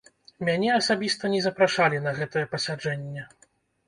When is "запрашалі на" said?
1.47-2.13